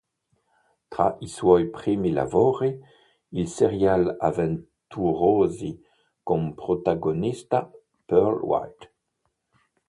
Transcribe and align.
Tra 0.93 1.03
i 1.27 1.27
suoi 1.33 1.65
primi 1.77 2.09
lavori, 2.19 2.69
i 3.41 3.45
serial 3.51 4.09
avventurosi 4.29 5.71
con 6.23 6.49
protagonista 6.55 7.61
Pearl 8.07 8.41
White. 8.41 8.89